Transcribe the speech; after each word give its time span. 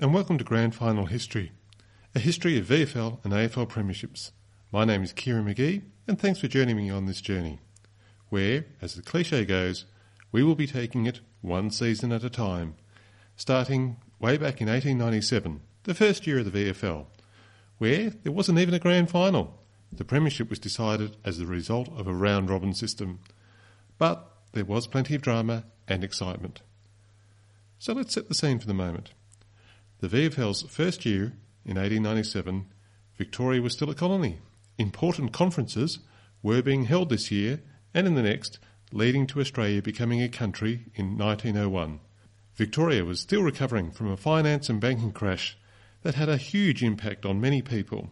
and 0.00 0.14
welcome 0.14 0.38
to 0.38 0.44
Grand 0.44 0.74
Final 0.74 1.04
History, 1.04 1.52
a 2.14 2.20
history 2.20 2.56
of 2.56 2.64
VFL 2.64 3.22
and 3.22 3.34
AFL 3.34 3.68
premierships. 3.68 4.30
My 4.72 4.86
name 4.86 5.02
is 5.02 5.12
Kieran 5.12 5.44
McGee, 5.44 5.82
and 6.08 6.18
thanks 6.18 6.40
for 6.40 6.48
joining 6.48 6.78
me 6.78 6.88
on 6.88 7.04
this 7.04 7.20
journey, 7.20 7.58
where, 8.30 8.64
as 8.80 8.94
the 8.94 9.02
cliche 9.02 9.44
goes, 9.44 9.84
we 10.32 10.42
will 10.42 10.54
be 10.54 10.66
taking 10.66 11.04
it 11.04 11.20
one 11.42 11.70
season 11.70 12.12
at 12.12 12.24
a 12.24 12.30
time, 12.30 12.76
starting 13.36 13.98
way 14.18 14.38
back 14.38 14.62
in 14.62 14.68
1897, 14.68 15.60
the 15.82 15.92
first 15.92 16.26
year 16.26 16.38
of 16.38 16.50
the 16.50 16.72
VFL, 16.72 17.04
where 17.76 18.08
there 18.08 18.32
wasn't 18.32 18.58
even 18.58 18.72
a 18.72 18.78
grand 18.78 19.10
final. 19.10 19.58
The 19.92 20.06
premiership 20.06 20.48
was 20.48 20.58
decided 20.58 21.18
as 21.26 21.36
the 21.36 21.44
result 21.44 21.90
of 21.94 22.06
a 22.06 22.14
round 22.14 22.48
robin 22.48 22.72
system, 22.72 23.20
but 23.98 24.34
there 24.52 24.64
was 24.64 24.86
plenty 24.86 25.14
of 25.14 25.20
drama 25.20 25.64
and 25.86 26.02
excitement. 26.02 26.62
So 27.78 27.92
let's 27.92 28.14
set 28.14 28.28
the 28.28 28.34
scene 28.34 28.58
for 28.58 28.66
the 28.66 28.72
moment. 28.72 29.12
The 30.00 30.08
VFL's 30.08 30.62
first 30.62 31.04
year, 31.04 31.34
in 31.62 31.76
1897, 31.76 32.72
Victoria 33.18 33.60
was 33.60 33.74
still 33.74 33.90
a 33.90 33.94
colony. 33.94 34.38
Important 34.78 35.30
conferences 35.30 35.98
were 36.42 36.62
being 36.62 36.84
held 36.84 37.10
this 37.10 37.30
year 37.30 37.60
and 37.92 38.06
in 38.06 38.14
the 38.14 38.22
next, 38.22 38.58
leading 38.92 39.26
to 39.26 39.40
Australia 39.40 39.82
becoming 39.82 40.22
a 40.22 40.28
country 40.30 40.86
in 40.94 41.18
1901. 41.18 42.00
Victoria 42.54 43.04
was 43.04 43.20
still 43.20 43.42
recovering 43.42 43.90
from 43.90 44.10
a 44.10 44.16
finance 44.16 44.70
and 44.70 44.80
banking 44.80 45.12
crash 45.12 45.58
that 46.00 46.14
had 46.14 46.30
a 46.30 46.38
huge 46.38 46.82
impact 46.82 47.26
on 47.26 47.38
many 47.38 47.60
people. 47.60 48.08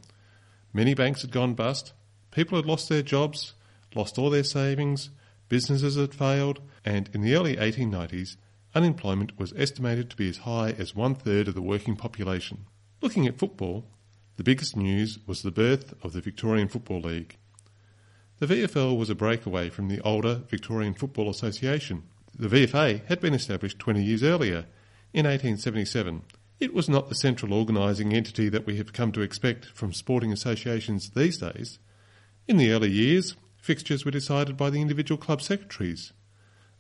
Many 0.74 0.92
banks 0.92 1.22
had 1.22 1.32
gone 1.32 1.54
bust, 1.54 1.94
people 2.30 2.58
had 2.58 2.66
lost 2.66 2.90
their 2.90 3.00
jobs, 3.00 3.54
lost 3.94 4.18
all 4.18 4.28
their 4.28 4.44
savings, 4.44 5.08
businesses 5.48 5.96
had 5.96 6.12
failed, 6.12 6.60
and 6.84 7.08
in 7.14 7.22
the 7.22 7.34
early 7.34 7.56
1890s, 7.56 8.36
unemployment 8.78 9.36
was 9.40 9.52
estimated 9.56 10.08
to 10.08 10.16
be 10.16 10.28
as 10.28 10.38
high 10.38 10.70
as 10.70 10.94
one 10.94 11.16
third 11.16 11.48
of 11.48 11.56
the 11.56 11.60
working 11.60 11.96
population. 11.96 12.66
Looking 13.02 13.26
at 13.26 13.36
football, 13.36 13.84
the 14.36 14.44
biggest 14.44 14.76
news 14.76 15.18
was 15.26 15.42
the 15.42 15.50
birth 15.50 15.94
of 16.04 16.12
the 16.12 16.20
Victorian 16.20 16.68
Football 16.68 17.00
League. 17.00 17.38
The 18.38 18.46
VFL 18.46 18.96
was 18.96 19.10
a 19.10 19.16
breakaway 19.16 19.68
from 19.68 19.88
the 19.88 20.00
older 20.02 20.42
Victorian 20.48 20.94
Football 20.94 21.28
Association. 21.28 22.04
The 22.38 22.46
VFA 22.46 23.04
had 23.06 23.20
been 23.20 23.34
established 23.34 23.80
20 23.80 24.00
years 24.00 24.22
earlier, 24.22 24.66
in 25.12 25.26
1877. 25.26 26.22
It 26.60 26.72
was 26.72 26.88
not 26.88 27.08
the 27.08 27.16
central 27.16 27.52
organising 27.52 28.12
entity 28.12 28.48
that 28.48 28.64
we 28.64 28.76
have 28.76 28.92
come 28.92 29.10
to 29.10 29.22
expect 29.22 29.66
from 29.66 29.92
sporting 29.92 30.32
associations 30.32 31.10
these 31.10 31.38
days. 31.38 31.80
In 32.46 32.58
the 32.58 32.70
early 32.70 32.90
years, 32.90 33.34
fixtures 33.56 34.04
were 34.04 34.12
decided 34.12 34.56
by 34.56 34.70
the 34.70 34.80
individual 34.80 35.18
club 35.18 35.42
secretaries. 35.42 36.12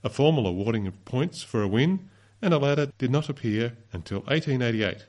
A 0.04 0.08
formal 0.08 0.46
awarding 0.46 0.86
of 0.86 1.04
points 1.04 1.42
for 1.42 1.62
a 1.62 1.68
win 1.68 2.08
and 2.40 2.54
a 2.54 2.58
ladder 2.58 2.92
did 2.98 3.10
not 3.10 3.28
appear 3.28 3.76
until 3.92 4.18
1888. 4.20 5.06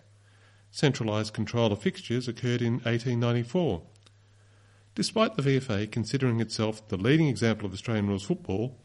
Centralised 0.71 1.33
control 1.33 1.71
of 1.71 1.81
fixtures 1.81 2.27
occurred 2.27 2.61
in 2.61 2.73
1894. 2.73 3.83
Despite 4.95 5.35
the 5.35 5.43
VFA 5.43 5.91
considering 5.91 6.39
itself 6.39 6.87
the 6.87 6.97
leading 6.97 7.27
example 7.27 7.65
of 7.65 7.73
Australian 7.73 8.07
rules 8.07 8.23
football, 8.23 8.79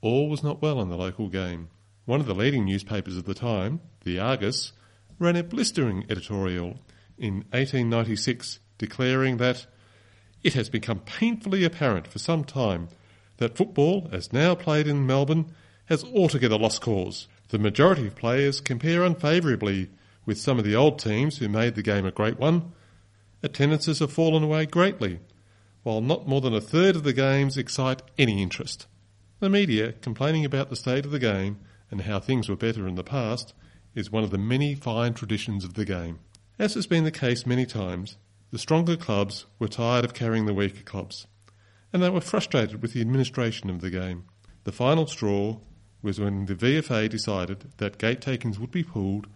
all 0.00 0.28
was 0.28 0.42
not 0.42 0.60
well 0.60 0.80
in 0.82 0.88
the 0.88 0.96
local 0.96 1.28
game. 1.28 1.68
One 2.04 2.20
of 2.20 2.26
the 2.26 2.34
leading 2.34 2.64
newspapers 2.64 3.16
of 3.16 3.24
the 3.24 3.34
time, 3.34 3.80
the 4.04 4.18
Argus, 4.18 4.72
ran 5.18 5.36
a 5.36 5.42
blistering 5.42 6.04
editorial 6.10 6.80
in 7.18 7.36
1896 7.50 8.60
declaring 8.78 9.38
that 9.38 9.66
it 10.42 10.54
has 10.54 10.68
become 10.68 11.00
painfully 11.00 11.64
apparent 11.64 12.06
for 12.06 12.18
some 12.18 12.44
time 12.44 12.88
that 13.38 13.56
football, 13.56 14.08
as 14.12 14.32
now 14.32 14.54
played 14.54 14.86
in 14.86 15.06
Melbourne, 15.06 15.52
has 15.86 16.04
altogether 16.04 16.58
lost 16.58 16.80
cause. 16.80 17.28
The 17.48 17.58
majority 17.58 18.06
of 18.06 18.16
players 18.16 18.60
compare 18.60 19.04
unfavourably 19.04 19.90
with 20.24 20.38
some 20.38 20.58
of 20.58 20.64
the 20.64 20.74
old 20.74 20.98
teams 20.98 21.38
who 21.38 21.48
made 21.48 21.74
the 21.74 21.82
game 21.82 22.04
a 22.04 22.10
great 22.10 22.38
one. 22.38 22.72
Attendances 23.42 24.00
have 24.00 24.12
fallen 24.12 24.42
away 24.42 24.66
greatly, 24.66 25.20
while 25.82 26.00
not 26.00 26.26
more 26.26 26.40
than 26.40 26.54
a 26.54 26.60
third 26.60 26.96
of 26.96 27.04
the 27.04 27.12
games 27.12 27.56
excite 27.56 28.02
any 28.18 28.42
interest. 28.42 28.86
The 29.38 29.48
media, 29.48 29.92
complaining 29.92 30.44
about 30.44 30.70
the 30.70 30.76
state 30.76 31.04
of 31.04 31.12
the 31.12 31.18
game 31.18 31.58
and 31.90 32.02
how 32.02 32.18
things 32.18 32.48
were 32.48 32.56
better 32.56 32.88
in 32.88 32.96
the 32.96 33.04
past, 33.04 33.54
is 33.94 34.10
one 34.10 34.24
of 34.24 34.30
the 34.30 34.38
many 34.38 34.74
fine 34.74 35.14
traditions 35.14 35.64
of 35.64 35.74
the 35.74 35.84
game. 35.84 36.18
As 36.58 36.74
has 36.74 36.86
been 36.86 37.04
the 37.04 37.12
case 37.12 37.46
many 37.46 37.66
times, 37.66 38.16
the 38.50 38.58
stronger 38.58 38.96
clubs 38.96 39.46
were 39.58 39.68
tired 39.68 40.04
of 40.04 40.14
carrying 40.14 40.46
the 40.46 40.54
weaker 40.54 40.82
clubs 40.82 41.26
and 41.92 42.02
they 42.02 42.10
were 42.10 42.20
frustrated 42.20 42.82
with 42.82 42.92
the 42.92 43.00
administration 43.00 43.70
of 43.70 43.80
the 43.80 43.90
game. 43.90 44.24
The 44.64 44.72
final 44.72 45.06
straw 45.06 45.58
was 46.02 46.20
when 46.20 46.46
the 46.46 46.54
VFA 46.54 47.08
decided 47.08 47.72
that 47.78 47.98
gate 47.98 48.20
takings 48.20 48.58
would 48.58 48.70
be 48.70 48.82
pooled 48.82 49.26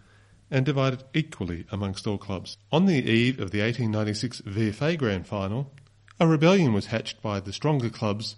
and 0.49 0.65
divided 0.65 1.03
equally 1.13 1.65
amongst 1.71 2.05
all 2.05 2.17
clubs. 2.17 2.57
On 2.71 2.85
the 2.85 3.09
eve 3.09 3.39
of 3.39 3.51
the 3.51 3.61
1896 3.61 4.41
VFA 4.41 4.97
Grand 4.97 5.25
Final, 5.25 5.73
a 6.19 6.27
rebellion 6.27 6.73
was 6.73 6.87
hatched 6.87 7.21
by 7.21 7.39
the 7.39 7.53
stronger 7.53 7.89
clubs 7.89 8.35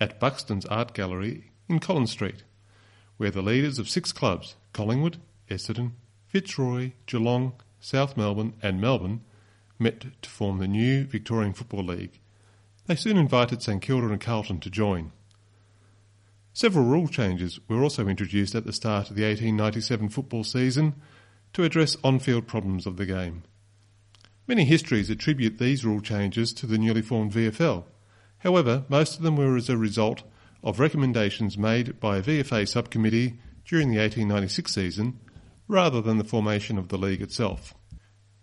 at 0.00 0.18
Buxton's 0.18 0.66
Art 0.66 0.94
Gallery 0.94 1.52
in 1.68 1.78
Collins 1.78 2.10
Street, 2.10 2.44
where 3.18 3.30
the 3.30 3.42
leaders 3.42 3.78
of 3.78 3.88
six 3.88 4.12
clubs 4.12 4.56
Collingwood, 4.72 5.18
Essendon, 5.50 5.92
Fitzroy, 6.26 6.92
Geelong, 7.06 7.52
South 7.80 8.16
Melbourne, 8.16 8.54
and 8.62 8.80
Melbourne 8.80 9.20
met 9.78 10.06
to 10.22 10.30
form 10.30 10.58
the 10.58 10.68
new 10.68 11.04
Victorian 11.04 11.52
Football 11.52 11.84
League 11.84 12.18
they 12.90 12.96
soon 12.96 13.16
invited 13.16 13.62
St 13.62 13.80
Kilda 13.80 14.08
and 14.08 14.20
Carlton 14.20 14.58
to 14.58 14.68
join. 14.68 15.12
Several 16.52 16.84
rule 16.84 17.06
changes 17.06 17.60
were 17.68 17.84
also 17.84 18.08
introduced 18.08 18.56
at 18.56 18.66
the 18.66 18.72
start 18.72 19.10
of 19.10 19.14
the 19.14 19.22
1897 19.22 20.08
football 20.08 20.42
season 20.42 20.96
to 21.52 21.62
address 21.62 21.96
on-field 22.02 22.48
problems 22.48 22.88
of 22.88 22.96
the 22.96 23.06
game. 23.06 23.44
Many 24.48 24.64
histories 24.64 25.08
attribute 25.08 25.58
these 25.58 25.84
rule 25.84 26.00
changes 26.00 26.52
to 26.54 26.66
the 26.66 26.78
newly 26.78 27.00
formed 27.00 27.30
VFL. 27.30 27.84
However, 28.38 28.84
most 28.88 29.16
of 29.16 29.22
them 29.22 29.36
were 29.36 29.56
as 29.56 29.68
a 29.68 29.76
result 29.76 30.24
of 30.64 30.80
recommendations 30.80 31.56
made 31.56 32.00
by 32.00 32.16
a 32.16 32.22
VFA 32.22 32.66
subcommittee 32.66 33.38
during 33.64 33.92
the 33.92 33.98
1896 33.98 34.74
season 34.74 35.20
rather 35.68 36.02
than 36.02 36.18
the 36.18 36.24
formation 36.24 36.76
of 36.76 36.88
the 36.88 36.98
league 36.98 37.22
itself. 37.22 37.72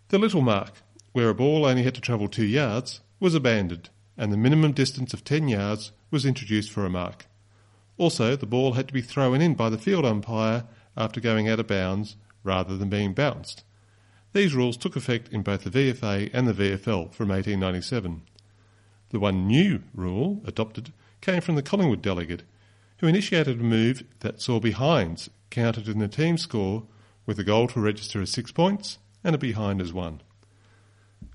The 0.08 0.18
little 0.18 0.42
mark, 0.42 0.72
where 1.12 1.28
a 1.28 1.36
ball 1.36 1.66
only 1.66 1.84
had 1.84 1.96
to 1.96 2.02
travel 2.02 2.30
two 2.30 2.46
yards, 2.46 3.02
was 3.20 3.36
abandoned 3.36 3.90
and 4.18 4.32
the 4.32 4.38
minimum 4.38 4.72
distance 4.72 5.14
of 5.14 5.24
10 5.24 5.48
yards 5.48 5.92
was 6.10 6.26
introduced 6.26 6.72
for 6.72 6.86
a 6.86 6.90
mark. 6.90 7.28
Also, 7.98 8.36
the 8.36 8.46
ball 8.46 8.74
had 8.74 8.88
to 8.88 8.94
be 8.94 9.02
thrown 9.02 9.42
in 9.42 9.54
by 9.54 9.70
the 9.70 9.78
field 9.78 10.06
umpire 10.06 10.66
after 10.96 11.20
going 11.20 11.48
out 11.48 11.60
of 11.60 11.68
bounds 11.68 12.16
rather 12.44 12.78
than 12.78 12.90
being 12.90 13.14
bounced. 13.14 13.64
These 14.34 14.54
rules 14.54 14.78
took 14.78 14.96
effect 14.96 15.30
in 15.30 15.42
both 15.42 15.64
the 15.64 15.70
VFA 15.70 16.30
and 16.34 16.48
the 16.48 16.54
VFL 16.54 17.14
from 17.14 17.30
1897. 17.30 18.22
The 19.10 19.20
one 19.20 19.48
new 19.48 19.84
rule 19.94 20.42
adopted 20.46 20.94
came 21.22 21.42
from 21.42 21.56
the 21.56 21.64
Collingwood 21.64 22.02
delegate, 22.02 22.44
who 22.98 23.08
initiated 23.08 23.60
a 23.60 23.64
move 23.64 24.04
that 24.20 24.42
saw 24.42 24.60
behinds 24.60 25.30
counted 25.50 25.88
in 25.88 26.00
the 26.00 26.08
team 26.08 26.38
score 26.38 26.84
with 27.26 27.40
a 27.40 27.44
goal 27.44 27.68
to 27.68 27.80
register 27.80 28.22
as 28.22 28.30
six 28.30 28.52
points 28.52 28.98
and 29.24 29.34
a 29.34 29.38
behind 29.38 29.82
as 29.82 29.94
one. 29.94 30.22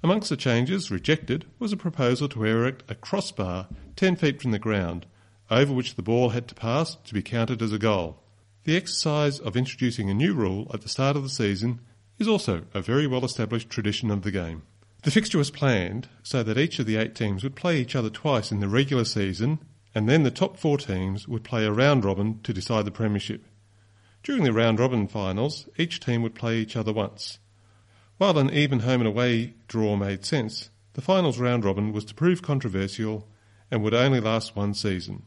Amongst 0.03 0.31
the 0.31 0.37
changes 0.37 0.91
rejected 0.91 1.47
was 1.59 1.73
a 1.73 1.77
proposal 1.77 2.29
to 2.31 2.45
erect 2.45 2.83
a 2.91 2.95
crossbar 2.95 3.69
10 3.97 4.17
feet 4.17 4.43
from 4.43 4.51
the 4.51 4.59
ground, 4.59 5.07
over 5.51 5.73
which 5.73 5.95
the 5.95 6.03
ball 6.03 6.31
had 6.31 6.49
to 6.49 6.55
pass 6.55 6.97
to 6.97 7.15
be 7.15 7.23
counted 7.23 7.63
as 7.63 7.73
a 7.73 7.79
goal. 7.79 8.23
The 8.65 8.77
exercise 8.77 9.39
of 9.39 9.57
introducing 9.57 10.11
a 10.11 10.15
new 10.15 10.35
rule 10.35 10.71
at 10.73 10.83
the 10.83 10.89
start 10.89 11.17
of 11.17 11.23
the 11.23 11.29
season 11.29 11.81
is 12.19 12.29
also 12.29 12.63
a 12.75 12.81
very 12.81 13.07
well 13.07 13.25
established 13.25 13.71
tradition 13.71 14.11
of 14.11 14.23
the 14.23 14.31
game. 14.31 14.63
The 15.03 15.11
fixture 15.11 15.39
was 15.39 15.51
planned 15.51 16.09
so 16.23 16.43
that 16.43 16.59
each 16.59 16.79
of 16.79 16.87
the 16.87 16.97
eight 16.97 17.15
teams 17.15 17.43
would 17.43 17.57
play 17.57 17.81
each 17.81 17.97
other 17.97 18.11
twice 18.11 18.53
in 18.53 18.61
the 18.61 18.69
regular 18.69 19.05
season, 19.05 19.59
and 19.95 20.09
then 20.09 20.23
the 20.23 20.31
top 20.31 20.59
four 20.59 20.79
teams 20.79 21.27
would 21.27 21.43
play 21.43 21.65
a 21.65 21.73
round 21.73 22.05
robin 22.05 22.41
to 22.45 22.53
decide 22.53 22.85
the 22.85 22.93
premiership. 22.93 23.45
During 24.23 24.45
the 24.45 24.53
round 24.53 24.79
robin 24.79 25.09
finals, 25.09 25.69
each 25.77 25.99
team 25.99 26.23
would 26.23 26.37
play 26.37 26.59
each 26.59 26.77
other 26.77 26.93
once. 26.93 27.39
While 28.23 28.39
an 28.39 28.55
even 28.55 28.79
home 28.79 29.01
and 29.01 29.09
away 29.09 29.55
draw 29.67 29.97
made 29.97 30.25
sense, 30.25 30.71
the 30.93 31.01
finals 31.01 31.41
round 31.41 31.65
robin 31.65 31.93
was 31.93 32.05
to 32.05 32.15
prove 32.15 32.41
controversial 32.41 33.27
and 33.69 33.83
would 33.83 33.95
only 33.95 34.21
last 34.21 34.55
one 34.55 34.75
season. 34.75 35.25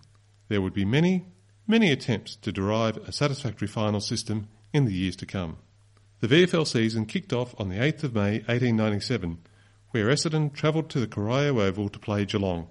There 0.47 0.61
would 0.61 0.73
be 0.73 0.85
many, 0.85 1.25
many 1.67 1.91
attempts 1.91 2.37
to 2.37 2.53
derive 2.53 2.95
a 2.95 3.11
satisfactory 3.11 3.67
final 3.67 3.99
system 3.99 4.47
in 4.71 4.85
the 4.85 4.93
years 4.93 5.17
to 5.17 5.25
come. 5.25 5.57
The 6.21 6.29
VFL 6.29 6.65
season 6.65 7.05
kicked 7.05 7.33
off 7.33 7.53
on 7.59 7.67
the 7.67 7.75
8th 7.75 8.05
of 8.05 8.15
May 8.15 8.39
1897, 8.47 9.39
where 9.91 10.07
Essendon 10.07 10.53
travelled 10.53 10.89
to 10.91 11.01
the 11.01 11.07
Corio 11.07 11.59
Oval 11.59 11.89
to 11.89 11.99
play 11.99 12.23
Geelong. 12.23 12.69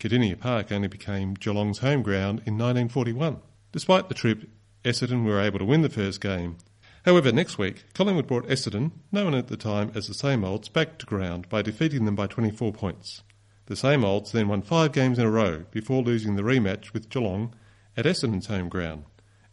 Kardinia 0.00 0.40
Park 0.40 0.72
only 0.72 0.88
became 0.88 1.34
Geelong's 1.34 1.78
home 1.78 2.02
ground 2.02 2.42
in 2.46 2.58
1941. 2.58 3.36
Despite 3.70 4.08
the 4.08 4.14
trip, 4.16 4.50
Essendon 4.84 5.24
were 5.24 5.40
able 5.40 5.60
to 5.60 5.64
win 5.64 5.82
the 5.82 5.88
first 5.88 6.20
game 6.20 6.56
However, 7.06 7.30
next 7.30 7.56
week, 7.56 7.84
Collingwood 7.94 8.26
brought 8.26 8.48
Essendon, 8.48 8.90
known 9.12 9.32
at 9.32 9.46
the 9.46 9.56
time 9.56 9.92
as 9.94 10.08
the 10.08 10.12
Same 10.12 10.42
Olds, 10.44 10.68
back 10.68 10.98
to 10.98 11.06
ground 11.06 11.48
by 11.48 11.62
defeating 11.62 12.04
them 12.04 12.16
by 12.16 12.26
24 12.26 12.72
points. 12.72 13.22
The 13.66 13.76
Same 13.76 14.04
Olds 14.04 14.32
then 14.32 14.48
won 14.48 14.62
five 14.62 14.90
games 14.90 15.16
in 15.16 15.24
a 15.24 15.30
row 15.30 15.66
before 15.70 16.02
losing 16.02 16.34
the 16.34 16.42
rematch 16.42 16.92
with 16.92 17.08
Geelong 17.08 17.54
at 17.96 18.06
Essendon's 18.06 18.48
home 18.48 18.68
ground. 18.68 19.04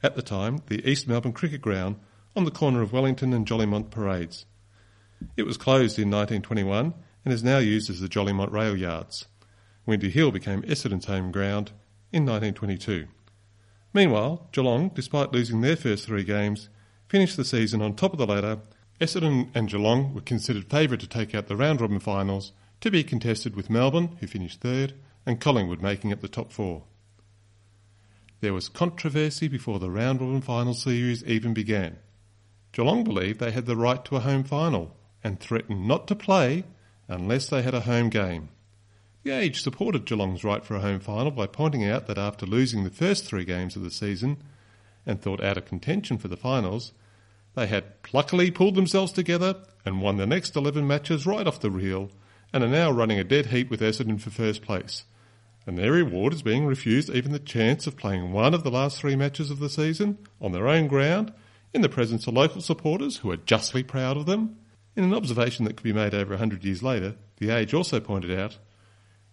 At 0.01 0.15
the 0.15 0.23
time, 0.23 0.63
the 0.65 0.83
East 0.89 1.07
Melbourne 1.07 1.31
Cricket 1.31 1.61
Ground 1.61 1.97
on 2.35 2.44
the 2.44 2.50
corner 2.50 2.81
of 2.81 2.91
Wellington 2.91 3.33
and 3.33 3.45
Jolimont 3.45 3.91
parades. 3.91 4.47
It 5.38 5.44
was 5.44 5.55
closed 5.55 6.00
in 6.00 6.09
1921 6.09 6.95
and 7.23 7.33
is 7.33 7.44
now 7.44 7.59
used 7.59 7.88
as 7.91 8.00
the 8.00 8.09
Jolimont 8.09 8.51
Rail 8.51 8.75
Yards. 8.75 9.27
Windy 9.85 10.09
Hill 10.09 10.31
became 10.31 10.63
Essendon's 10.63 11.05
home 11.05 11.31
ground 11.31 11.71
in 12.11 12.25
1922. 12.25 13.05
Meanwhile, 13.94 14.50
Geelong, 14.51 14.89
despite 14.95 15.31
losing 15.31 15.61
their 15.61 15.75
first 15.75 16.07
three 16.07 16.23
games, 16.23 16.69
finished 17.13 17.38
the 17.38 17.45
season 17.45 17.80
on 17.80 17.94
top 17.94 18.12
of 18.12 18.18
the 18.18 18.25
ladder. 18.25 18.57
Essendon 19.00 19.48
and 19.54 19.69
Geelong 19.69 20.15
were 20.15 20.21
considered 20.21 20.68
favourite 20.68 21.00
to 21.00 21.07
take 21.07 21.36
out 21.36 21.45
the 21.45 21.56
round 21.56 21.80
robin 21.80 22.00
finals, 22.00 22.54
to 22.81 22.89
be 22.89 23.04
contested 23.04 23.56
with 23.56 23.69
Melbourne, 23.69 24.18
who 24.19 24.25
finished 24.25 24.62
third, 24.62 24.95
and 25.24 25.39
Collingwood 25.39 25.80
making 25.80 26.12
up 26.12 26.21
the 26.21 26.27
top 26.27 26.51
four. 26.51 26.86
There 28.42 28.56
was 28.56 28.68
controversy 28.68 29.48
before 29.48 29.77
the 29.77 29.92
round 29.92 30.21
robin 30.21 30.42
final 30.42 30.74
series 30.74 31.24
even 31.25 31.54
began. 31.54 31.98
Geelong 32.71 33.04
believed 33.04 33.39
they 33.39 33.51
had 33.51 33.68
the 33.68 33.77
right 33.77 34.04
to 34.06 34.15
a 34.15 34.21
home 34.21 34.44
final 34.44 34.98
and 35.24 35.39
threatened 35.39 35.88
not 35.88 36.07
to 36.07 36.15
play 36.15 36.63
unless 37.07 37.48
they 37.48 37.62
had 37.62 37.75
a 37.75 37.81
home 37.81 38.10
game. 38.10 38.50
The 39.21 39.33
Age 39.33 39.62
supported 39.62 40.06
Geelong's 40.06 40.44
right 40.44 40.65
for 40.65 40.77
a 40.77 40.81
home 40.81 41.00
final 41.00 41.30
by 41.30 41.45
pointing 41.45 41.88
out 41.88 42.07
that 42.07 42.18
after 42.18 42.48
losing 42.48 42.83
the 42.83 42.89
first 42.89 43.24
three 43.24 43.45
games 43.45 43.75
of 43.75 43.83
the 43.83 43.92
season 43.92 44.38
and 45.06 45.21
thought 45.21 45.44
out 45.44 45.57
of 45.57 45.65
contention 45.65 46.18
for 46.18 46.27
the 46.27 46.36
finals, 46.36 46.92
they 47.55 47.67
had 47.67 48.01
pluckily 48.03 48.53
pulled 48.53 48.75
themselves 48.75 49.11
together 49.11 49.57
and 49.85 50.01
won 50.01 50.17
the 50.17 50.25
next 50.25 50.55
11 50.55 50.88
matches 50.88 51.25
right 51.25 51.45
off 51.45 51.59
the 51.59 51.69
reel 51.71 52.09
and 52.51 52.63
are 52.63 52.67
now 52.67 52.91
running 52.91 53.19
a 53.19 53.23
dead 53.23 53.47
heat 53.47 53.69
with 53.69 53.81
Essendon 53.81 54.19
for 54.19 54.29
first 54.29 54.61
place. 54.61 55.03
And 55.65 55.77
their 55.77 55.91
reward 55.91 56.33
is 56.33 56.41
being 56.41 56.65
refused 56.65 57.09
even 57.09 57.31
the 57.31 57.39
chance 57.39 57.88
of 57.88 57.97
playing 57.97 58.31
one 58.31 58.53
of 58.53 58.63
the 58.63 58.71
last 58.71 58.97
three 58.97 59.15
matches 59.15 59.50
of 59.50 59.59
the 59.59 59.69
season 59.69 60.17
on 60.41 60.51
their 60.51 60.67
own 60.67 60.88
ground 60.88 61.33
in 61.73 61.81
the 61.81 61.89
presence 61.89 62.27
of 62.27 62.33
local 62.33 62.61
supporters 62.61 63.17
who 63.17 63.31
are 63.31 63.38
justly 63.38 63.83
proud 63.83 64.17
of 64.17 64.25
them. 64.25 64.57
In 64.95 65.03
an 65.03 65.13
observation 65.13 65.65
that 65.65 65.75
could 65.75 65.83
be 65.83 65.94
made 65.94 66.13
over 66.13 66.33
a 66.33 66.38
hundred 66.38 66.63
years 66.63 66.83
later, 66.83 67.15
The 67.38 67.50
Age 67.50 67.73
also 67.73 68.00
pointed 68.00 68.38
out 68.38 68.57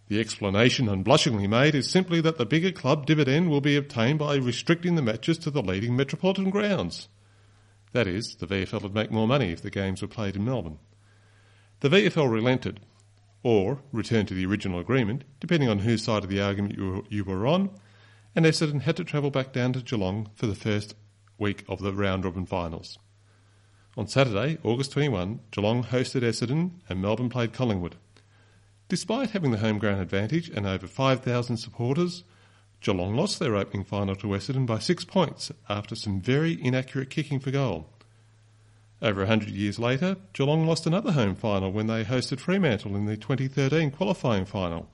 the 0.09 0.19
explanation 0.19 0.89
unblushingly 0.89 1.47
made 1.47 1.77
is 1.77 1.89
simply 1.89 2.21
that 2.23 2.37
the 2.37 2.47
bigger 2.47 2.73
club 2.73 3.07
dividend 3.07 3.49
will 3.49 3.61
be 3.61 3.77
obtained 3.77 4.19
by 4.19 4.35
restricting 4.37 4.97
the 4.97 5.03
matches 5.03 5.39
to 5.39 5.53
the 5.53 5.63
leading 5.63 5.95
metropolitan 5.95 6.51
grounds. 6.51 7.09
That 7.93 8.07
is, 8.07 8.37
the 8.37 8.47
VFL 8.47 8.83
would 8.83 8.95
make 8.95 9.11
more 9.11 9.27
money 9.27 9.51
if 9.51 9.63
the 9.63 9.71
games 9.71 10.03
were 10.03 10.09
played 10.09 10.37
in 10.37 10.45
Melbourne. 10.45 10.79
The 11.81 11.89
VFL 11.89 12.31
relented, 12.31 12.81
or 13.43 13.81
returned 13.93 14.29
to 14.29 14.35
the 14.35 14.47
original 14.47 14.79
agreement, 14.79 15.25
depending 15.41 15.69
on 15.69 15.81
whose 15.81 16.05
side 16.05 16.23
of 16.23 16.31
the 16.31 16.41
argument 16.41 16.77
you 16.77 16.91
were, 16.91 17.03
you 17.09 17.25
were 17.25 17.47
on, 17.47 17.71
and 18.37 18.45
Essendon 18.45 18.83
had 18.83 18.97
to 18.97 19.05
travel 19.05 19.31
back 19.31 19.53
down 19.53 19.73
to 19.73 19.81
Geelong 19.81 20.31
for 20.35 20.47
the 20.47 20.55
first 20.55 20.95
week 21.39 21.65
of 21.69 21.81
the 21.81 21.93
round 21.93 22.25
robin 22.25 22.47
finals. 22.47 22.99
On 23.97 24.07
Saturday, 24.07 24.59
August 24.63 24.93
21, 24.93 25.41
Geelong 25.51 25.83
hosted 25.83 26.23
Essendon 26.23 26.73
and 26.89 27.03
Melbourne 27.03 27.29
played 27.29 27.53
Collingwood. 27.53 27.97
Despite 28.89 29.31
having 29.31 29.51
the 29.51 29.59
home 29.59 29.79
ground 29.79 30.01
advantage 30.01 30.49
and 30.49 30.67
over 30.67 30.87
5,000 30.87 31.57
supporters, 31.57 32.25
Geelong 32.81 33.15
lost 33.15 33.39
their 33.39 33.57
opening 33.57 33.85
final 33.85 34.17
to 34.17 34.29
Essendon 34.29 34.65
by 34.65 34.79
six 34.79 35.05
points 35.05 35.53
after 35.69 35.95
some 35.95 36.21
very 36.21 36.63
inaccurate 36.63 37.11
kicking 37.11 37.39
for 37.39 37.51
goal. 37.51 37.91
Over 39.03 39.23
a 39.23 39.27
hundred 39.27 39.51
years 39.51 39.79
later, 39.79 40.17
Geelong 40.33 40.67
lost 40.67 40.87
another 40.87 41.13
home 41.13 41.35
final 41.35 41.73
when 41.73 41.87
they 41.87 42.05
hosted 42.05 42.41
Fremantle 42.41 42.97
in 42.97 43.07
the 43.07 43.17
2013 43.17 43.91
qualifying 43.91 44.45
final. 44.45 44.89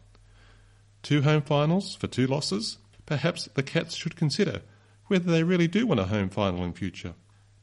Two 1.03 1.23
home 1.23 1.43
finals 1.43 1.95
for 1.95 2.09
two 2.09 2.27
losses? 2.27 2.79
Perhaps 3.05 3.49
the 3.55 3.63
Cats 3.63 3.95
should 3.95 4.17
consider 4.17 4.63
whether 5.07 5.31
they 5.31 5.45
really 5.45 5.69
do 5.69 5.87
want 5.87 6.01
a 6.01 6.05
home 6.05 6.29
final 6.29 6.65
in 6.65 6.73
future. 6.73 7.15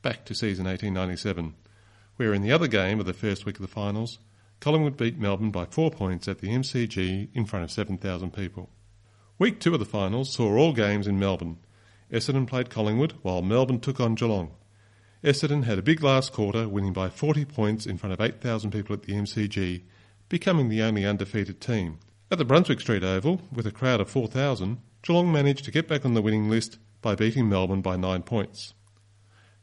Back 0.01 0.25
to 0.25 0.33
season 0.33 0.65
1897, 0.65 1.53
where 2.15 2.33
in 2.33 2.41
the 2.41 2.51
other 2.51 2.67
game 2.67 2.99
of 3.01 3.05
the 3.05 3.13
first 3.13 3.45
week 3.45 3.55
of 3.55 3.61
the 3.61 3.67
finals, 3.67 4.19
Collingwood 4.61 4.95
beat 4.95 5.19
Melbourne 5.19 5.51
by 5.51 5.65
four 5.65 5.91
points 5.91 6.29
at 6.29 6.39
the 6.39 6.47
MCG 6.47 7.29
in 7.33 7.45
front 7.45 7.63
of 7.63 7.71
7,000 7.71 8.31
people. 8.31 8.69
Week 9.39 9.59
two 9.59 9.73
of 9.73 9.79
the 9.79 9.85
finals 9.85 10.31
saw 10.31 10.55
all 10.55 10.73
games 10.73 11.07
in 11.07 11.17
Melbourne. 11.17 11.57
Essendon 12.11 12.45
played 12.45 12.69
Collingwood 12.69 13.15
while 13.23 13.41
Melbourne 13.41 13.79
took 13.79 13.99
on 13.99 14.13
Geelong. 14.13 14.51
Essendon 15.23 15.63
had 15.63 15.79
a 15.79 15.83
big 15.83 16.03
last 16.03 16.31
quarter, 16.31 16.69
winning 16.69 16.93
by 16.93 17.09
40 17.09 17.45
points 17.45 17.87
in 17.87 17.97
front 17.97 18.13
of 18.13 18.21
8,000 18.21 18.69
people 18.69 18.93
at 18.93 19.01
the 19.01 19.13
MCG, 19.13 19.81
becoming 20.29 20.69
the 20.69 20.83
only 20.83 21.03
undefeated 21.03 21.59
team. 21.59 21.97
At 22.29 22.37
the 22.37 22.45
Brunswick 22.45 22.79
Street 22.79 23.03
Oval, 23.03 23.41
with 23.51 23.65
a 23.65 23.71
crowd 23.71 23.99
of 23.99 24.09
4,000, 24.09 24.79
Geelong 25.01 25.31
managed 25.31 25.65
to 25.65 25.71
get 25.71 25.87
back 25.87 26.05
on 26.05 26.13
the 26.13 26.21
winning 26.21 26.47
list 26.47 26.77
by 27.01 27.15
beating 27.15 27.49
Melbourne 27.49 27.81
by 27.81 27.95
nine 27.95 28.21
points. 28.21 28.75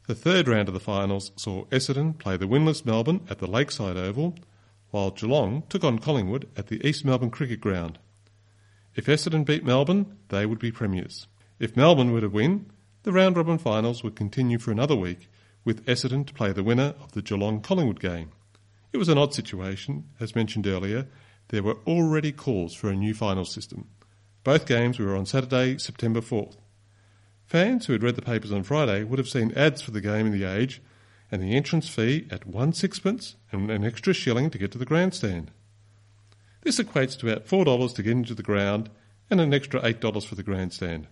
The 0.09 0.17
third 0.17 0.49
round 0.49 0.67
of 0.67 0.75
the 0.75 0.81
finals 0.81 1.31
saw 1.37 1.67
Essendon 1.67 2.19
play 2.19 2.37
the 2.37 2.49
winless 2.49 2.85
Melbourne 2.85 3.21
at 3.31 3.39
the 3.39 3.47
Lakeside 3.47 3.97
Oval, 3.97 4.35
while 4.91 5.13
Geelong 5.13 5.63
took 5.69 5.85
on 5.85 6.01
Collingwood 6.01 6.49
at 6.57 6.67
the 6.67 6.85
East 6.85 7.05
Melbourne 7.05 7.31
Cricket 7.31 7.61
Ground. 7.61 8.01
If 8.97 9.07
Essendon 9.07 9.45
beat 9.45 9.65
Melbourne, 9.65 10.19
they 10.29 10.47
would 10.47 10.59
be 10.59 10.73
premiers. 10.73 11.27
If 11.59 11.77
Melbourne 11.77 12.13
were 12.13 12.21
to 12.21 12.29
win, 12.29 12.71
the 13.03 13.13
round 13.13 13.37
robin 13.37 13.59
finals 13.59 14.03
would 14.03 14.17
continue 14.17 14.59
for 14.59 14.73
another 14.73 14.97
week, 14.97 15.29
with 15.65 15.85
Essendon 15.87 16.27
to 16.27 16.35
play 16.35 16.53
the 16.53 16.65
winner 16.65 16.95
of 17.01 17.13
the 17.13 17.23
Geelong 17.23 17.61
Collingwood 17.61 18.01
game. 18.01 18.33
It 18.93 18.99
was 18.99 19.09
an 19.09 19.19
odd 19.19 19.33
situation, 19.33 20.09
as 20.19 20.35
mentioned 20.35 20.67
earlier. 20.67 21.07
There 21.49 21.63
were 21.63 21.79
already 21.87 22.33
calls 22.33 22.75
for 22.75 22.91
a 22.91 22.97
new 22.97 23.15
final 23.15 23.45
system. 23.45 23.89
Both 24.43 24.67
games 24.67 24.99
were 24.99 25.17
on 25.17 25.27
Saturday, 25.27 25.79
September 25.79 26.21
4th. 26.21 26.57
Fans 27.47 27.87
who 27.87 27.93
had 27.93 28.03
read 28.03 28.17
the 28.17 28.23
papers 28.23 28.53
on 28.53 28.63
Friday 28.63 29.05
would 29.05 29.19
have 29.19 29.29
seen 29.29 29.53
ads 29.53 29.83
for 29.83 29.91
the 29.91 30.01
game 30.01 30.27
in 30.27 30.33
the 30.33 30.45
Age 30.45 30.83
and 31.31 31.43
the 31.43 31.55
entrance 31.55 31.89
fee 31.89 32.27
at 32.31 32.47
one 32.47 32.73
sixpence 32.73 33.37
and 33.53 33.71
an 33.71 33.85
extra 33.85 34.13
shilling 34.13 34.51
to 34.51 34.59
get 34.59 34.73
to 34.73 34.79
the 34.79 34.85
grandstand. 34.85 35.51
This 36.71 36.79
equates 36.79 37.19
to 37.19 37.33
about 37.33 37.49
$4 37.49 37.95
to 37.97 38.03
get 38.05 38.13
into 38.13 38.33
the 38.33 38.45
ground 38.45 38.91
and 39.29 39.41
an 39.41 39.53
extra 39.53 39.81
$8 39.81 40.25
for 40.25 40.37
the 40.37 40.45
grandstand. 40.45 41.09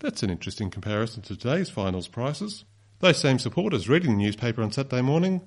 That's 0.00 0.24
an 0.24 0.30
interesting 0.30 0.68
comparison 0.68 1.22
to 1.22 1.36
today's 1.36 1.70
finals 1.70 2.08
prices. 2.08 2.64
Those 2.98 3.18
same 3.18 3.38
supporters 3.38 3.88
reading 3.88 4.18
the 4.18 4.24
newspaper 4.24 4.64
on 4.64 4.72
Saturday 4.72 5.00
morning 5.00 5.42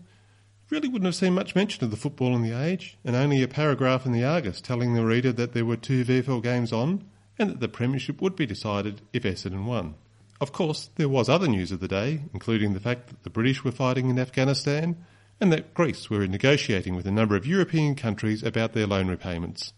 really 0.69 0.87
wouldn't 0.87 1.07
have 1.07 1.15
seen 1.15 1.33
much 1.33 1.55
mention 1.55 1.83
of 1.83 1.91
the 1.91 1.97
football 1.97 2.37
in 2.37 2.41
the 2.41 2.57
age, 2.57 2.97
and 3.03 3.17
only 3.17 3.43
a 3.43 3.49
paragraph 3.49 4.05
in 4.05 4.13
the 4.13 4.23
Argus 4.23 4.61
telling 4.61 4.93
the 4.93 5.03
reader 5.03 5.33
that 5.33 5.51
there 5.51 5.65
were 5.65 5.75
two 5.75 6.05
VFL 6.05 6.41
games 6.41 6.71
on 6.71 7.03
and 7.37 7.49
that 7.49 7.59
the 7.59 7.67
premiership 7.67 8.21
would 8.21 8.37
be 8.37 8.45
decided 8.45 9.01
if 9.11 9.23
Essendon 9.23 9.65
won. 9.65 9.95
Of 10.39 10.53
course, 10.53 10.89
there 10.95 11.09
was 11.09 11.27
other 11.27 11.49
news 11.49 11.73
of 11.73 11.81
the 11.81 11.89
day, 11.89 12.21
including 12.33 12.73
the 12.73 12.79
fact 12.79 13.07
that 13.09 13.23
the 13.23 13.29
British 13.29 13.65
were 13.65 13.73
fighting 13.73 14.09
in 14.09 14.19
Afghanistan 14.19 14.95
and 15.39 15.51
that 15.51 15.73
Greece 15.73 16.09
were 16.09 16.25
negotiating 16.27 16.95
with 16.95 17.05
a 17.05 17.11
number 17.11 17.35
of 17.35 17.45
European 17.45 17.95
countries 17.95 18.43
about 18.43 18.73
their 18.73 18.87
loan 18.87 19.07
repayments. 19.07 19.73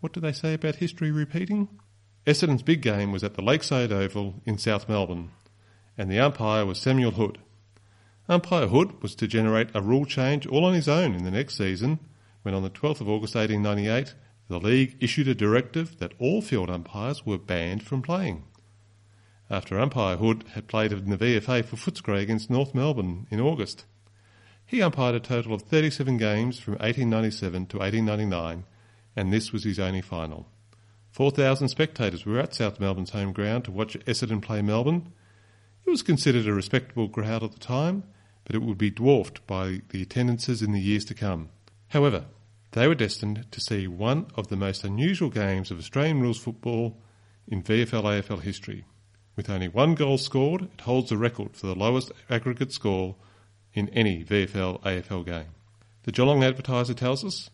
What 0.00 0.12
do 0.12 0.20
they 0.20 0.32
say 0.32 0.54
about 0.54 0.76
history 0.76 1.10
repeating? 1.10 1.68
Essendon's 2.26 2.62
big 2.62 2.82
game 2.82 3.12
was 3.12 3.22
at 3.22 3.34
the 3.34 3.42
Lakeside 3.42 3.92
Oval 3.92 4.42
in 4.46 4.58
South 4.58 4.88
Melbourne, 4.88 5.30
and 5.98 6.10
the 6.10 6.20
umpire 6.20 6.64
was 6.64 6.78
Samuel 6.78 7.12
Hood. 7.12 7.38
Umpire 8.28 8.68
Hood 8.68 9.02
was 9.02 9.14
to 9.16 9.26
generate 9.26 9.68
a 9.74 9.82
rule 9.82 10.04
change 10.04 10.46
all 10.46 10.64
on 10.64 10.74
his 10.74 10.88
own 10.88 11.14
in 11.14 11.24
the 11.24 11.30
next 11.30 11.56
season 11.56 11.98
when 12.42 12.54
on 12.54 12.62
the 12.62 12.70
12th 12.70 13.00
of 13.00 13.08
August 13.08 13.34
1898 13.34 14.14
the 14.48 14.58
league 14.58 14.96
issued 15.00 15.28
a 15.28 15.34
directive 15.34 15.98
that 15.98 16.14
all 16.18 16.40
field 16.40 16.70
umpires 16.70 17.26
were 17.26 17.38
banned 17.38 17.82
from 17.82 18.02
playing 18.02 18.44
after 19.52 19.78
umpire 19.78 20.16
Hood 20.16 20.44
had 20.54 20.66
played 20.66 20.92
in 20.92 21.10
the 21.10 21.18
VFA 21.18 21.62
for 21.62 21.76
Footscray 21.76 22.22
against 22.22 22.48
North 22.48 22.74
Melbourne 22.74 23.26
in 23.30 23.38
August. 23.38 23.84
He 24.72 24.80
umpired 24.80 25.14
a 25.14 25.20
total 25.20 25.52
of 25.52 25.60
37 25.60 26.16
games 26.16 26.58
from 26.58 26.72
1897 26.76 27.66
to 27.66 27.76
1899, 27.80 28.64
and 29.14 29.30
this 29.30 29.52
was 29.52 29.64
his 29.64 29.78
only 29.78 30.00
final. 30.00 30.46
4,000 31.10 31.68
spectators 31.68 32.24
were 32.24 32.38
at 32.38 32.54
South 32.54 32.80
Melbourne's 32.80 33.10
home 33.10 33.34
ground 33.34 33.64
to 33.64 33.70
watch 33.70 33.98
Essendon 34.06 34.40
play 34.40 34.62
Melbourne. 34.62 35.12
It 35.84 35.90
was 35.90 36.00
considered 36.00 36.46
a 36.46 36.54
respectable 36.54 37.10
crowd 37.10 37.42
at 37.42 37.52
the 37.52 37.58
time, 37.58 38.04
but 38.44 38.56
it 38.56 38.62
would 38.62 38.78
be 38.78 38.88
dwarfed 38.88 39.46
by 39.46 39.82
the 39.90 40.00
attendances 40.00 40.62
in 40.62 40.72
the 40.72 40.80
years 40.80 41.04
to 41.04 41.14
come. 41.14 41.50
However, 41.88 42.24
they 42.70 42.88
were 42.88 42.94
destined 42.94 43.44
to 43.50 43.60
see 43.60 43.86
one 43.86 44.28
of 44.36 44.48
the 44.48 44.56
most 44.56 44.84
unusual 44.84 45.28
games 45.28 45.70
of 45.70 45.78
Australian 45.78 46.22
rules 46.22 46.38
football 46.38 46.96
in 47.46 47.62
VFL 47.62 48.04
AFL 48.04 48.40
history. 48.40 48.86
With 49.36 49.50
only 49.50 49.68
one 49.68 49.94
goal 49.94 50.16
scored, 50.16 50.62
it 50.62 50.80
holds 50.80 51.10
the 51.10 51.18
record 51.18 51.58
for 51.58 51.66
the 51.66 51.74
lowest 51.74 52.10
aggregate 52.30 52.72
score 52.72 53.16
in 53.74 53.88
any 53.90 54.24
VFL 54.24 54.80
AFL 54.82 55.24
game. 55.24 55.54
The 56.04 56.12
Geelong 56.12 56.42
Advertiser 56.42 56.94
tells 56.94 57.24
us 57.24 57.50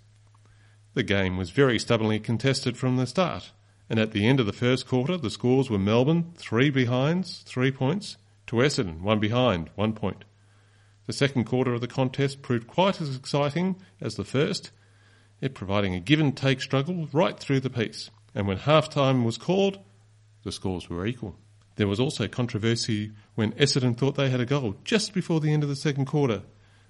the 0.94 1.02
game 1.02 1.36
was 1.36 1.50
very 1.50 1.78
stubbornly 1.78 2.18
contested 2.18 2.76
from 2.76 2.96
the 2.96 3.06
start, 3.06 3.52
and 3.90 3.98
at 3.98 4.12
the 4.12 4.26
end 4.26 4.40
of 4.40 4.46
the 4.46 4.52
first 4.52 4.86
quarter, 4.86 5.16
the 5.16 5.30
scores 5.30 5.70
were 5.70 5.78
Melbourne 5.78 6.32
three 6.36 6.70
behinds, 6.70 7.42
three 7.46 7.70
points, 7.70 8.16
to 8.46 8.56
Essendon 8.56 9.02
one 9.02 9.20
behind, 9.20 9.70
one 9.74 9.92
point. 9.92 10.24
The 11.06 11.12
second 11.12 11.44
quarter 11.44 11.72
of 11.72 11.80
the 11.80 11.88
contest 11.88 12.42
proved 12.42 12.66
quite 12.66 13.00
as 13.00 13.16
exciting 13.16 13.76
as 14.00 14.16
the 14.16 14.24
first, 14.24 14.70
it 15.40 15.54
providing 15.54 15.94
a 15.94 16.00
give 16.00 16.20
and 16.20 16.36
take 16.36 16.60
struggle 16.60 17.08
right 17.12 17.38
through 17.38 17.60
the 17.60 17.70
piece. 17.70 18.10
And 18.34 18.46
when 18.46 18.58
half 18.58 18.90
time 18.90 19.24
was 19.24 19.38
called, 19.38 19.78
the 20.42 20.52
scores 20.52 20.90
were 20.90 21.06
equal. 21.06 21.36
There 21.78 21.86
was 21.86 22.00
also 22.00 22.26
controversy 22.26 23.12
when 23.36 23.52
Essendon 23.52 23.96
thought 23.96 24.16
they 24.16 24.30
had 24.30 24.40
a 24.40 24.46
goal 24.46 24.74
just 24.82 25.14
before 25.14 25.38
the 25.38 25.52
end 25.52 25.62
of 25.62 25.68
the 25.68 25.76
second 25.76 26.06
quarter, 26.06 26.42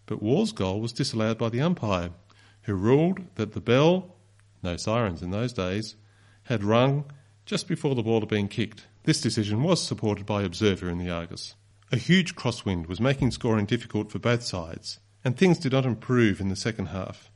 but 0.07 0.23
Waugh's 0.23 0.50
goal 0.50 0.80
was 0.80 0.95
disallowed 0.95 1.37
by 1.37 1.50
the 1.50 1.61
umpire, 1.61 2.09
who 2.62 2.73
ruled 2.73 3.21
that 3.35 3.52
the 3.52 3.61
bell, 3.61 4.16
no 4.62 4.78
sirens 4.78 5.21
in 5.21 5.30
those 5.30 5.52
days, 5.52 5.97
had 6.45 6.64
rung 6.64 7.04
just 7.45 7.68
before 7.68 7.95
the 7.95 8.02
ball 8.02 8.21
had 8.21 8.30
been 8.30 8.49
kicked. 8.49 8.87
This 9.02 9.21
decision 9.21 9.62
was 9.62 9.87
supported 9.87 10.25
by 10.25 10.42
Observer 10.42 10.88
in 10.88 10.97
the 10.97 11.11
Argus. 11.11 11.54
A 11.92 11.99
huge 11.99 12.35
crosswind 12.35 12.87
was 12.87 12.99
making 12.99 13.33
scoring 13.33 13.66
difficult 13.66 14.11
for 14.11 14.18
both 14.18 14.42
sides, 14.42 15.00
and 15.23 15.37
things 15.37 15.59
did 15.59 15.73
not 15.73 15.85
improve 15.85 16.40
in 16.40 16.49
the 16.49 16.57
second 16.57 16.87
half. 16.87 17.30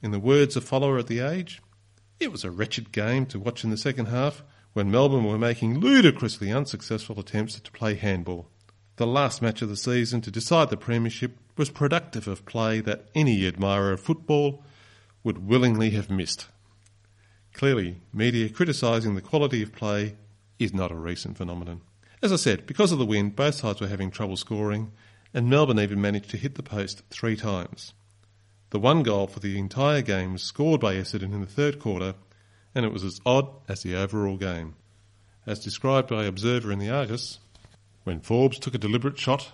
In 0.00 0.12
the 0.12 0.20
words 0.20 0.54
of 0.54 0.62
follower 0.62 0.98
at 0.98 1.08
the 1.08 1.18
age, 1.18 1.60
it 2.20 2.30
was 2.30 2.44
a 2.44 2.52
wretched 2.52 2.92
game 2.92 3.26
to 3.26 3.40
watch 3.40 3.64
in 3.64 3.70
the 3.70 3.76
second 3.76 4.06
half 4.06 4.44
when 4.74 4.90
Melbourne 4.90 5.24
were 5.24 5.38
making 5.38 5.80
ludicrously 5.80 6.52
unsuccessful 6.52 7.18
attempts 7.18 7.58
to 7.58 7.72
play 7.72 7.94
handball. 7.94 8.48
The 8.96 9.06
last 9.06 9.40
match 9.40 9.62
of 9.62 9.68
the 9.68 9.76
season 9.76 10.20
to 10.22 10.30
decide 10.30 10.68
the 10.68 10.76
Premiership 10.76 11.38
was 11.56 11.70
productive 11.70 12.28
of 12.28 12.44
play 12.44 12.80
that 12.80 13.08
any 13.14 13.46
admirer 13.46 13.92
of 13.92 14.00
football 14.00 14.64
would 15.22 15.48
willingly 15.48 15.90
have 15.90 16.10
missed. 16.10 16.48
Clearly, 17.52 18.00
media 18.12 18.48
criticising 18.48 19.14
the 19.14 19.20
quality 19.20 19.62
of 19.62 19.72
play 19.72 20.16
is 20.58 20.74
not 20.74 20.90
a 20.90 20.96
recent 20.96 21.36
phenomenon. 21.36 21.80
As 22.20 22.32
I 22.32 22.36
said, 22.36 22.66
because 22.66 22.90
of 22.90 22.98
the 22.98 23.06
wind, 23.06 23.36
both 23.36 23.54
sides 23.54 23.80
were 23.80 23.86
having 23.86 24.10
trouble 24.10 24.36
scoring, 24.36 24.90
and 25.32 25.48
Melbourne 25.48 25.78
even 25.78 26.00
managed 26.00 26.30
to 26.30 26.36
hit 26.36 26.56
the 26.56 26.62
post 26.62 27.02
three 27.10 27.36
times. 27.36 27.92
The 28.70 28.80
one 28.80 29.04
goal 29.04 29.28
for 29.28 29.38
the 29.38 29.56
entire 29.58 30.02
game 30.02 30.32
was 30.32 30.42
scored 30.42 30.80
by 30.80 30.94
Essendon 30.94 31.32
in 31.32 31.40
the 31.40 31.46
third 31.46 31.78
quarter, 31.78 32.14
and 32.74 32.84
it 32.84 32.92
was 32.92 33.04
as 33.04 33.20
odd 33.24 33.48
as 33.68 33.82
the 33.82 33.94
overall 33.94 34.36
game. 34.36 34.74
As 35.46 35.58
described 35.58 36.08
by 36.08 36.24
Observer 36.24 36.72
in 36.72 36.78
the 36.78 36.90
Argus, 36.90 37.38
when 38.04 38.20
Forbes 38.20 38.58
took 38.58 38.74
a 38.74 38.78
deliberate 38.78 39.18
shot, 39.18 39.52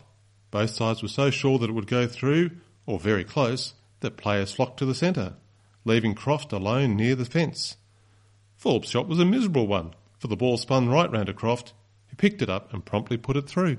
both 0.50 0.70
sides 0.70 1.02
were 1.02 1.08
so 1.08 1.30
sure 1.30 1.58
that 1.58 1.70
it 1.70 1.74
would 1.74 1.86
go 1.86 2.06
through, 2.06 2.50
or 2.86 2.98
very 2.98 3.24
close, 3.24 3.74
that 4.00 4.16
players 4.16 4.52
flocked 4.52 4.78
to 4.78 4.86
the 4.86 4.94
centre, 4.94 5.34
leaving 5.84 6.14
Croft 6.14 6.52
alone 6.52 6.96
near 6.96 7.14
the 7.14 7.24
fence. 7.24 7.76
Forbes' 8.56 8.90
shot 8.90 9.08
was 9.08 9.20
a 9.20 9.24
miserable 9.24 9.66
one, 9.66 9.94
for 10.18 10.28
the 10.28 10.36
ball 10.36 10.56
spun 10.56 10.88
right 10.88 11.10
round 11.10 11.26
to 11.26 11.32
Croft, 11.32 11.72
who 12.08 12.16
picked 12.16 12.42
it 12.42 12.50
up 12.50 12.72
and 12.72 12.84
promptly 12.84 13.16
put 13.16 13.36
it 13.36 13.48
through. 13.48 13.78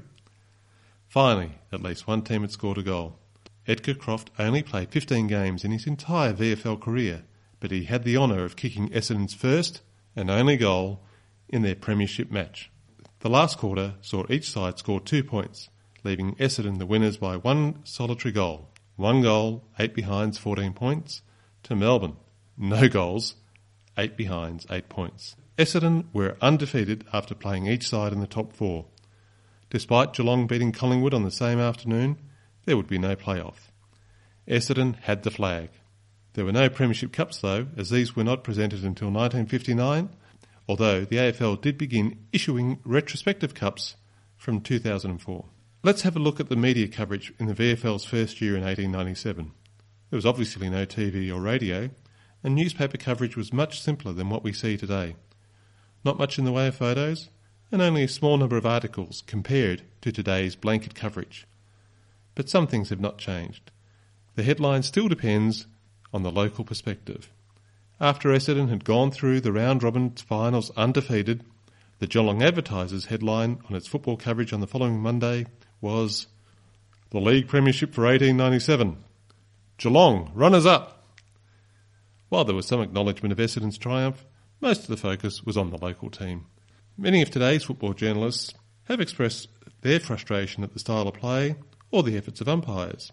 Finally, 1.07 1.51
at 1.71 1.83
least 1.83 2.07
one 2.07 2.21
team 2.21 2.41
had 2.41 2.51
scored 2.51 2.77
a 2.77 2.83
goal. 2.83 3.19
Edgar 3.67 3.93
Croft 3.93 4.31
only 4.39 4.63
played 4.63 4.89
15 4.89 5.27
games 5.27 5.63
in 5.63 5.71
his 5.71 5.85
entire 5.85 6.33
VFL 6.33 6.81
career, 6.81 7.23
but 7.61 7.71
he 7.71 7.85
had 7.85 8.03
the 8.03 8.17
honour 8.17 8.43
of 8.43 8.57
kicking 8.57 8.89
Essendon's 8.89 9.33
first 9.33 9.81
and 10.13 10.29
only 10.29 10.57
goal 10.57 11.01
in 11.47 11.61
their 11.61 11.75
premiership 11.75 12.29
match. 12.29 12.69
The 13.19 13.29
last 13.29 13.57
quarter 13.57 13.93
saw 14.01 14.25
each 14.29 14.49
side 14.49 14.79
score 14.79 14.99
two 14.99 15.23
points, 15.23 15.69
leaving 16.03 16.35
Essendon 16.35 16.79
the 16.79 16.85
winners 16.85 17.17
by 17.17 17.37
one 17.37 17.85
solitary 17.85 18.33
goal. 18.33 18.67
One 18.95 19.21
goal, 19.21 19.63
eight 19.79 19.93
behinds, 19.93 20.37
14 20.37 20.73
points, 20.73 21.21
to 21.63 21.75
Melbourne. 21.75 22.17
No 22.57 22.89
goals, 22.89 23.35
eight 23.97 24.17
behinds, 24.17 24.65
eight 24.69 24.89
points. 24.89 25.35
Essendon 25.57 26.05
were 26.13 26.37
undefeated 26.41 27.05
after 27.13 27.35
playing 27.35 27.67
each 27.67 27.87
side 27.87 28.11
in 28.11 28.19
the 28.19 28.27
top 28.27 28.53
four. 28.53 28.87
Despite 29.69 30.13
Geelong 30.13 30.47
beating 30.47 30.71
Collingwood 30.71 31.13
on 31.13 31.23
the 31.23 31.31
same 31.31 31.59
afternoon, 31.59 32.17
there 32.65 32.75
would 32.75 32.87
be 32.87 32.97
no 32.97 33.15
playoff. 33.15 33.69
Essendon 34.47 34.97
had 35.01 35.23
the 35.23 35.31
flag. 35.31 35.69
There 36.33 36.45
were 36.45 36.53
no 36.53 36.69
Premiership 36.69 37.11
Cups 37.11 37.39
though, 37.39 37.67
as 37.75 37.89
these 37.89 38.15
were 38.15 38.23
not 38.23 38.43
presented 38.43 38.83
until 38.83 39.07
1959, 39.07 40.09
although 40.67 41.03
the 41.03 41.17
AFL 41.17 41.61
did 41.61 41.77
begin 41.77 42.25
issuing 42.31 42.79
retrospective 42.85 43.53
cups 43.53 43.95
from 44.37 44.61
2004. 44.61 45.45
Let's 45.83 46.03
have 46.03 46.15
a 46.15 46.19
look 46.19 46.39
at 46.39 46.47
the 46.47 46.55
media 46.55 46.87
coverage 46.87 47.33
in 47.37 47.47
the 47.47 47.53
VFL's 47.53 48.05
first 48.05 48.39
year 48.39 48.55
in 48.55 48.63
1897. 48.63 49.51
There 50.09 50.17
was 50.17 50.25
obviously 50.25 50.69
no 50.69 50.85
TV 50.85 51.33
or 51.35 51.41
radio, 51.41 51.89
and 52.43 52.55
newspaper 52.55 52.97
coverage 52.97 53.35
was 53.35 53.51
much 53.51 53.81
simpler 53.81 54.13
than 54.13 54.29
what 54.29 54.43
we 54.43 54.53
see 54.53 54.77
today. 54.77 55.15
Not 56.05 56.17
much 56.17 56.39
in 56.39 56.45
the 56.45 56.51
way 56.51 56.67
of 56.67 56.75
photos, 56.75 57.29
and 57.71 57.81
only 57.81 58.03
a 58.03 58.07
small 58.07 58.37
number 58.37 58.57
of 58.57 58.65
articles 58.65 59.21
compared 59.27 59.83
to 60.01 60.11
today's 60.11 60.55
blanket 60.55 60.95
coverage. 60.95 61.45
But 62.35 62.49
some 62.49 62.67
things 62.67 62.89
have 62.89 63.01
not 63.01 63.17
changed. 63.17 63.71
The 64.35 64.43
headline 64.43 64.83
still 64.83 65.07
depends 65.07 65.67
on 66.13 66.23
the 66.23 66.31
local 66.31 66.63
perspective. 66.63 67.29
After 67.99 68.29
Essendon 68.29 68.69
had 68.69 68.83
gone 68.83 69.11
through 69.11 69.41
the 69.41 69.51
round 69.51 69.83
robin 69.83 70.11
finals 70.11 70.71
undefeated, 70.75 71.43
the 71.99 72.07
Geelong 72.07 72.41
Advertiser's 72.41 73.05
headline 73.05 73.59
on 73.69 73.75
its 73.75 73.87
football 73.87 74.17
coverage 74.17 74.53
on 74.53 74.59
the 74.59 74.67
following 74.67 74.99
Monday 74.99 75.45
was 75.81 76.25
The 77.11 77.19
League 77.19 77.47
Premiership 77.47 77.93
for 77.93 78.01
1897. 78.01 78.97
Geelong, 79.77 80.31
runners 80.33 80.65
up. 80.65 81.15
While 82.29 82.45
there 82.45 82.55
was 82.55 82.65
some 82.65 82.81
acknowledgement 82.81 83.31
of 83.31 83.39
Essendon's 83.39 83.77
triumph, 83.77 84.25
most 84.59 84.81
of 84.81 84.87
the 84.87 84.97
focus 84.97 85.43
was 85.43 85.57
on 85.57 85.69
the 85.69 85.77
local 85.77 86.09
team. 86.09 86.45
Many 86.97 87.21
of 87.21 87.29
today's 87.29 87.63
football 87.63 87.93
journalists 87.93 88.53
have 88.85 88.99
expressed 88.99 89.49
their 89.81 89.99
frustration 89.99 90.63
at 90.63 90.73
the 90.73 90.79
style 90.79 91.07
of 91.07 91.13
play 91.13 91.55
or 91.91 92.03
the 92.03 92.17
efforts 92.17 92.41
of 92.41 92.49
umpires. 92.49 93.11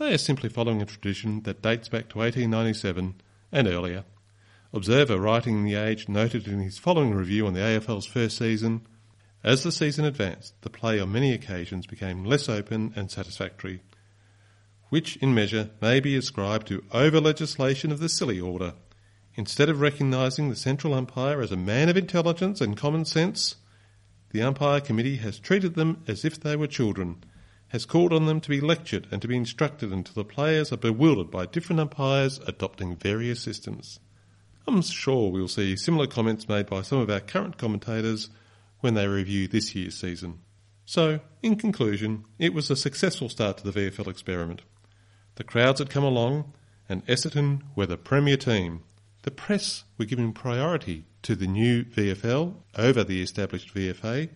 They 0.00 0.14
are 0.14 0.18
simply 0.18 0.48
following 0.48 0.80
a 0.80 0.86
tradition 0.86 1.42
that 1.42 1.60
dates 1.60 1.90
back 1.90 2.08
to 2.08 2.20
1897 2.20 3.20
and 3.52 3.68
earlier. 3.68 4.04
Observer 4.72 5.20
writing 5.20 5.58
in 5.58 5.64
The 5.64 5.74
Age 5.74 6.08
noted 6.08 6.48
in 6.48 6.60
his 6.60 6.78
following 6.78 7.14
review 7.14 7.46
on 7.46 7.52
the 7.52 7.60
AFL's 7.60 8.06
first 8.06 8.38
season 8.38 8.80
as 9.44 9.62
the 9.62 9.70
season 9.70 10.06
advanced, 10.06 10.54
the 10.62 10.70
play 10.70 10.98
on 10.98 11.12
many 11.12 11.34
occasions 11.34 11.86
became 11.86 12.24
less 12.24 12.48
open 12.48 12.94
and 12.96 13.10
satisfactory, 13.10 13.82
which 14.88 15.16
in 15.18 15.34
measure 15.34 15.68
may 15.82 16.00
be 16.00 16.16
ascribed 16.16 16.68
to 16.68 16.82
over 16.92 17.20
legislation 17.20 17.92
of 17.92 17.98
the 17.98 18.08
silly 18.08 18.40
order. 18.40 18.72
Instead 19.34 19.68
of 19.68 19.82
recognising 19.82 20.48
the 20.48 20.56
central 20.56 20.94
umpire 20.94 21.42
as 21.42 21.52
a 21.52 21.58
man 21.58 21.90
of 21.90 21.98
intelligence 21.98 22.62
and 22.62 22.74
common 22.74 23.04
sense, 23.04 23.56
the 24.30 24.40
umpire 24.40 24.80
committee 24.80 25.16
has 25.16 25.38
treated 25.38 25.74
them 25.74 26.02
as 26.08 26.24
if 26.24 26.40
they 26.40 26.56
were 26.56 26.66
children, 26.66 27.22
has 27.70 27.86
called 27.86 28.12
on 28.12 28.26
them 28.26 28.40
to 28.40 28.48
be 28.48 28.60
lectured 28.60 29.06
and 29.10 29.22
to 29.22 29.28
be 29.28 29.36
instructed 29.36 29.92
until 29.92 30.14
the 30.14 30.24
players 30.24 30.72
are 30.72 30.76
bewildered 30.76 31.30
by 31.30 31.46
different 31.46 31.80
umpires 31.80 32.40
adopting 32.46 32.96
various 32.96 33.40
systems. 33.40 34.00
I'm 34.66 34.82
sure 34.82 35.30
we'll 35.30 35.48
see 35.48 35.76
similar 35.76 36.06
comments 36.06 36.48
made 36.48 36.66
by 36.66 36.82
some 36.82 36.98
of 36.98 37.10
our 37.10 37.20
current 37.20 37.58
commentators 37.58 38.28
when 38.80 38.94
they 38.94 39.06
review 39.06 39.48
this 39.48 39.74
year's 39.74 39.96
season. 39.96 40.40
So, 40.84 41.20
in 41.42 41.56
conclusion, 41.56 42.24
it 42.38 42.52
was 42.52 42.70
a 42.70 42.76
successful 42.76 43.28
start 43.28 43.58
to 43.58 43.70
the 43.70 43.90
VFL 43.90 44.08
experiment. 44.08 44.62
The 45.36 45.44
crowds 45.44 45.78
had 45.78 45.90
come 45.90 46.04
along, 46.04 46.52
and 46.88 47.06
Essendon 47.06 47.62
were 47.76 47.86
the 47.86 47.96
premier 47.96 48.36
team. 48.36 48.82
The 49.22 49.30
press 49.30 49.84
were 49.96 50.06
giving 50.06 50.32
priority 50.32 51.04
to 51.22 51.36
the 51.36 51.46
new 51.46 51.84
VFL 51.84 52.56
over 52.76 53.04
the 53.04 53.22
established 53.22 53.72
VFA, 53.72 54.30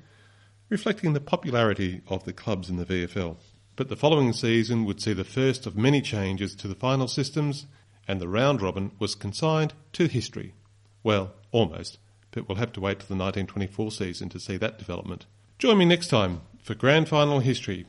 reflecting 0.68 1.12
the 1.12 1.21
popularity 1.21 2.00
of 2.09 2.25
the 2.25 2.33
clubs 2.33 2.68
in 2.68 2.76
the 2.76 2.85
VFL. 2.85 3.37
But 3.76 3.88
the 3.88 3.97
following 3.97 4.33
season 4.33 4.85
would 4.85 5.00
see 5.00 5.12
the 5.12 5.25
first 5.25 5.66
of 5.66 5.76
many 5.76 6.00
changes 6.00 6.54
to 6.56 6.68
the 6.68 6.75
final 6.75 7.09
systems, 7.09 7.66
and 8.06 8.21
the 8.21 8.28
round 8.28 8.62
robin 8.62 8.92
was 8.99 9.14
consigned 9.14 9.75
to 9.94 10.06
history. 10.06 10.54
Well, 11.02 11.33
almost, 11.50 11.99
but 12.30 12.49
we'll 12.49 12.59
have 12.59 12.73
to 12.75 12.80
wait 12.80 13.00
till 13.00 13.09
the 13.09 13.23
1924 13.23 13.90
season 13.90 14.28
to 14.30 14.40
see 14.40 14.56
that 14.59 14.78
development. 14.78 15.26
Join 15.59 15.78
me 15.78 15.85
next 15.85 16.09
time 16.09 16.42
for 16.62 16.75
Grand 16.75 17.09
Final 17.09 17.40
History, 17.40 17.87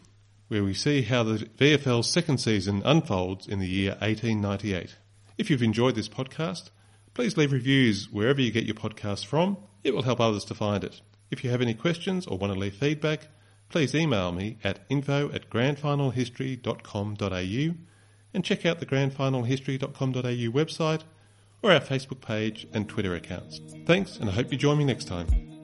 where 0.47 0.63
we 0.63 0.73
see 0.73 1.01
how 1.01 1.23
the 1.23 1.37
VFL's 1.37 2.09
second 2.09 2.39
season 2.39 2.81
unfolds 2.85 3.47
in 3.47 3.59
the 3.59 3.67
year 3.67 3.91
1898. 3.99 4.95
If 5.37 5.49
you've 5.49 5.63
enjoyed 5.63 5.95
this 5.95 6.09
podcast, 6.09 6.69
please 7.13 7.37
leave 7.37 7.51
reviews 7.51 8.09
wherever 8.11 8.41
you 8.41 8.51
get 8.51 8.65
your 8.65 8.75
podcasts 8.75 9.25
from. 9.25 9.57
It 9.83 9.93
will 9.93 10.03
help 10.03 10.19
others 10.19 10.45
to 10.45 10.55
find 10.55 10.83
it. 10.83 11.01
If 11.35 11.43
you 11.43 11.49
have 11.49 11.61
any 11.61 11.73
questions 11.73 12.25
or 12.27 12.37
want 12.37 12.53
to 12.53 12.59
leave 12.59 12.75
feedback, 12.75 13.27
please 13.67 13.93
email 13.93 14.31
me 14.31 14.57
at 14.63 14.79
info 14.87 15.29
at 15.33 15.49
grandfinalhistory.com.au 15.49 17.75
and 18.33 18.45
check 18.45 18.65
out 18.65 18.79
the 18.79 18.85
grandfinalhistory.com.au 18.85 20.21
website 20.21 21.01
or 21.61 21.73
our 21.73 21.81
Facebook 21.81 22.21
page 22.21 22.67
and 22.71 22.87
Twitter 22.87 23.15
accounts. 23.15 23.59
Thanks, 23.85 24.15
and 24.15 24.29
I 24.29 24.33
hope 24.33 24.49
you 24.49 24.57
join 24.57 24.77
me 24.77 24.85
next 24.85 25.09
time. 25.09 25.54